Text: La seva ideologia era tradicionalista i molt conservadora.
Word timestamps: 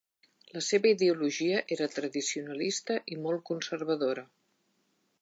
La 0.53 0.61
seva 0.67 0.89
ideologia 0.91 1.59
era 1.77 1.89
tradicionalista 1.97 2.99
i 3.17 3.21
molt 3.27 3.47
conservadora. 3.53 4.29